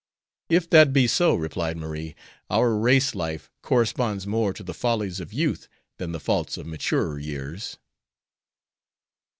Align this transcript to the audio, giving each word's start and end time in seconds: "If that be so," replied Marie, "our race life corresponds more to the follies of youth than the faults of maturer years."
"If 0.49 0.67
that 0.71 0.93
be 0.93 1.05
so," 1.05 1.35
replied 1.35 1.77
Marie, 1.77 2.15
"our 2.49 2.73
race 2.75 3.13
life 3.13 3.51
corresponds 3.61 4.25
more 4.25 4.51
to 4.51 4.63
the 4.63 4.73
follies 4.73 5.19
of 5.19 5.31
youth 5.31 5.67
than 5.97 6.11
the 6.11 6.19
faults 6.19 6.57
of 6.57 6.65
maturer 6.65 7.19
years." 7.19 7.77